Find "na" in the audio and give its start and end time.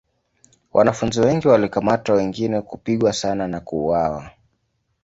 3.47-3.59